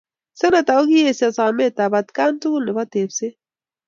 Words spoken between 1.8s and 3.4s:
atkaan tugul nebo tepseet.